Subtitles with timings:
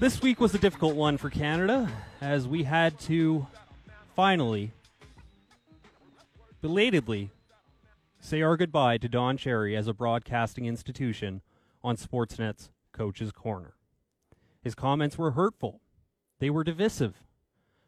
[0.00, 1.88] This week was a difficult one for Canada
[2.20, 3.46] as we had to
[4.16, 4.72] finally,
[6.60, 7.30] belatedly,
[8.18, 11.42] say our goodbye to Don Cherry as a broadcasting institution
[11.84, 13.74] on Sportsnet's Coach's Corner.
[14.62, 15.80] His comments were hurtful,
[16.40, 17.22] they were divisive,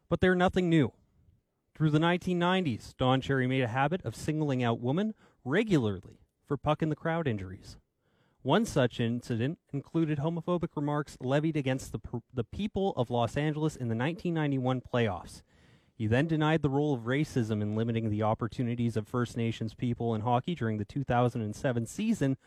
[0.07, 0.93] but they're nothing new.
[1.75, 5.13] Through the 1990s, Don Cherry made a habit of singling out women
[5.43, 7.75] regularly for puck in the crowd injuries.
[8.47, 11.99] One such incident included homophobic remarks levied against the,
[12.33, 15.41] the people of Los Angeles in the 1991 playoffs.
[15.93, 20.15] He then denied the role of racism in limiting the opportunities of First Nations people
[20.15, 22.37] in hockey during the 2007 season.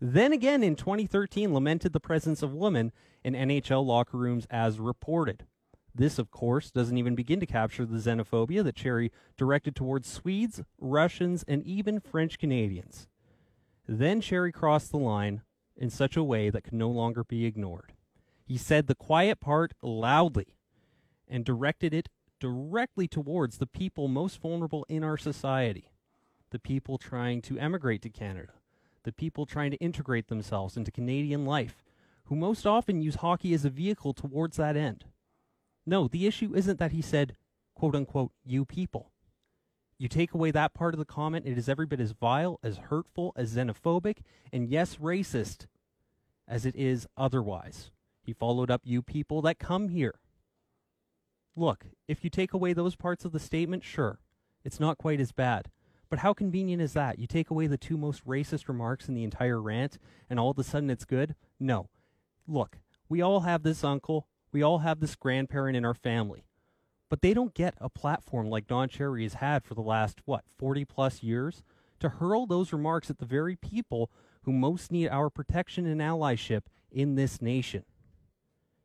[0.00, 2.92] Then again in 2013 lamented the presence of women
[3.24, 5.44] in NHL locker rooms as reported.
[5.92, 10.62] This, of course, doesn't even begin to capture the xenophobia that Cherry directed towards Swedes,
[10.80, 13.08] Russians, and even French Canadians.
[13.88, 15.42] Then Cherry crossed the line
[15.78, 17.94] in such a way that could no longer be ignored.
[18.44, 20.56] He said the quiet part loudly
[21.28, 22.08] and directed it
[22.40, 25.90] directly towards the people most vulnerable in our society
[26.50, 28.54] the people trying to emigrate to Canada,
[29.02, 31.84] the people trying to integrate themselves into Canadian life,
[32.24, 35.04] who most often use hockey as a vehicle towards that end.
[35.86, 37.36] No, the issue isn't that he said,
[37.74, 39.10] quote unquote, you people.
[39.98, 42.76] You take away that part of the comment, it is every bit as vile, as
[42.76, 44.18] hurtful, as xenophobic,
[44.52, 45.66] and yes, racist
[46.46, 47.90] as it is otherwise.
[48.22, 50.20] He followed up, you people that come here.
[51.56, 54.20] Look, if you take away those parts of the statement, sure,
[54.64, 55.70] it's not quite as bad.
[56.08, 57.18] But how convenient is that?
[57.18, 59.98] You take away the two most racist remarks in the entire rant,
[60.30, 61.34] and all of a sudden it's good?
[61.58, 61.88] No.
[62.46, 66.44] Look, we all have this uncle, we all have this grandparent in our family,
[67.08, 70.44] but they don't get a platform like Don Cherry has had for the last, what,
[70.56, 71.62] 40 plus years
[72.00, 74.10] to hurl those remarks at the very people
[74.42, 77.84] who most need our protection and allyship in this nation.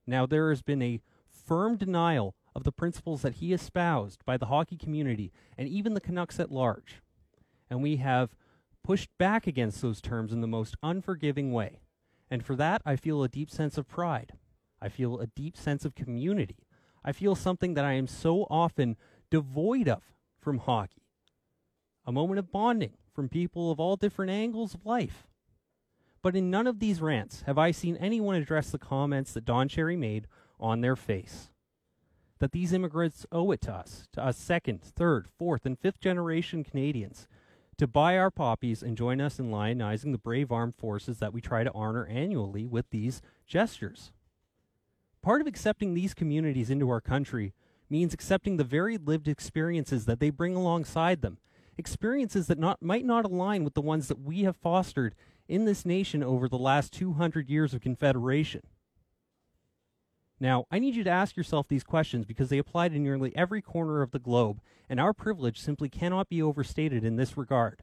[0.05, 4.47] Now, there has been a firm denial of the principles that he espoused by the
[4.47, 7.01] hockey community and even the Canucks at large.
[7.69, 8.35] And we have
[8.83, 11.79] pushed back against those terms in the most unforgiving way.
[12.29, 14.33] And for that, I feel a deep sense of pride.
[14.81, 16.57] I feel a deep sense of community.
[17.03, 18.97] I feel something that I am so often
[19.30, 20.03] devoid of
[20.40, 21.03] from hockey
[22.06, 25.28] a moment of bonding from people of all different angles of life.
[26.22, 29.68] But in none of these rants have I seen anyone address the comments that Don
[29.68, 30.28] Cherry made
[30.59, 31.50] on their face
[32.40, 36.62] that these immigrants owe it to us, to us second, third, fourth, and fifth generation
[36.62, 37.25] Canadians,
[37.78, 41.40] to buy our poppies and join us in lionizing the brave armed forces that we
[41.40, 44.12] try to honor annually with these gestures.
[45.23, 47.53] Part of accepting these communities into our country
[47.89, 51.38] means accepting the very lived experiences that they bring alongside them,
[51.78, 55.16] experiences that not, might not align with the ones that we have fostered
[55.47, 58.63] in this nation over the last 200 years of Confederation.
[60.41, 63.62] Now, I need you to ask yourself these questions because they apply to nearly every
[63.62, 67.81] corner of the globe, and our privilege simply cannot be overstated in this regard.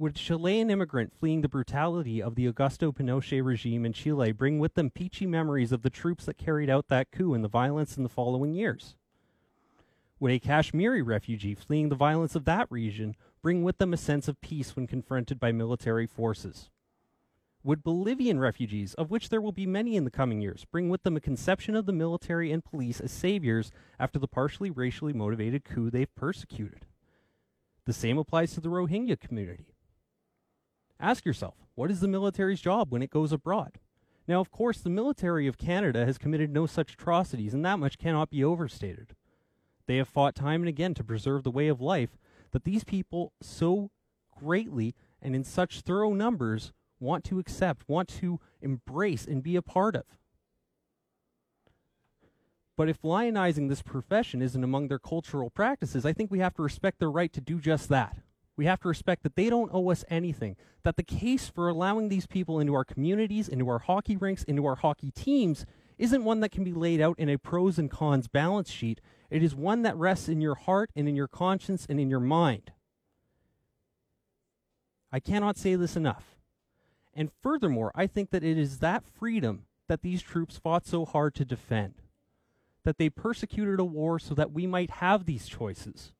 [0.00, 4.72] Would Chilean immigrant fleeing the brutality of the Augusto Pinochet regime in Chile bring with
[4.72, 8.02] them peachy memories of the troops that carried out that coup and the violence in
[8.02, 8.96] the following years?
[10.18, 14.26] Would a Kashmiri refugee fleeing the violence of that region bring with them a sense
[14.26, 16.70] of peace when confronted by military forces?
[17.62, 21.02] Would Bolivian refugees, of which there will be many in the coming years, bring with
[21.02, 25.62] them a conception of the military and police as saviors after the partially racially motivated
[25.62, 26.86] coup they've persecuted?
[27.84, 29.74] The same applies to the Rohingya community.
[31.00, 33.78] Ask yourself, what is the military's job when it goes abroad?
[34.28, 37.98] Now, of course, the military of Canada has committed no such atrocities, and that much
[37.98, 39.16] cannot be overstated.
[39.86, 42.18] They have fought time and again to preserve the way of life
[42.52, 43.90] that these people so
[44.38, 49.62] greatly and in such thorough numbers want to accept, want to embrace, and be a
[49.62, 50.04] part of.
[52.76, 56.62] But if lionizing this profession isn't among their cultural practices, I think we have to
[56.62, 58.16] respect their right to do just that.
[58.60, 62.10] We have to respect that they don't owe us anything, that the case for allowing
[62.10, 65.64] these people into our communities, into our hockey rinks, into our hockey teams
[65.96, 69.00] isn't one that can be laid out in a pros and cons balance sheet.
[69.30, 72.20] It is one that rests in your heart and in your conscience and in your
[72.20, 72.72] mind.
[75.10, 76.36] I cannot say this enough.
[77.14, 81.34] And furthermore, I think that it is that freedom that these troops fought so hard
[81.36, 81.94] to defend,
[82.84, 86.12] that they persecuted a war so that we might have these choices.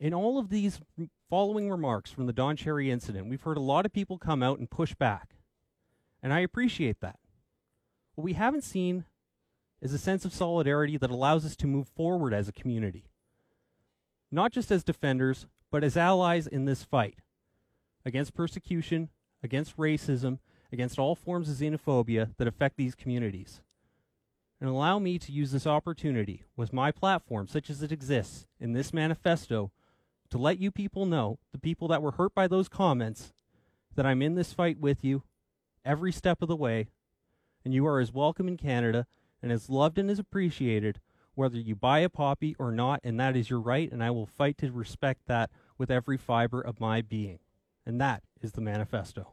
[0.00, 0.80] In all of these
[1.28, 4.58] following remarks from the Don Cherry incident, we've heard a lot of people come out
[4.58, 5.36] and push back.
[6.22, 7.18] And I appreciate that.
[8.14, 9.04] What we haven't seen
[9.82, 13.10] is a sense of solidarity that allows us to move forward as a community.
[14.32, 17.18] Not just as defenders, but as allies in this fight
[18.04, 19.10] against persecution,
[19.42, 20.38] against racism,
[20.72, 23.60] against all forms of xenophobia that affect these communities.
[24.60, 28.72] And allow me to use this opportunity with my platform, such as it exists in
[28.72, 29.72] this manifesto,
[30.30, 33.32] to let you people know, the people that were hurt by those comments,
[33.94, 35.22] that I'm in this fight with you
[35.84, 36.88] every step of the way,
[37.64, 39.06] and you are as welcome in Canada
[39.42, 41.00] and as loved and as appreciated
[41.34, 44.26] whether you buy a poppy or not, and that is your right, and I will
[44.26, 47.38] fight to respect that with every fiber of my being.
[47.86, 49.32] And that is the manifesto.